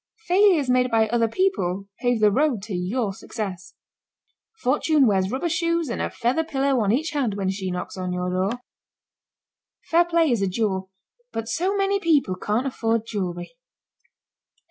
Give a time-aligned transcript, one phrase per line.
[0.25, 3.75] Failures made by other people pave the road to your Success.
[4.59, 8.11] Fortune wears rubber shoes and a feather pillow on each hand when she knocks on
[8.11, 8.61] your door.
[9.91, 10.89] Fair play is a jewel,
[11.31, 13.53] but so many people can't afford jewelry.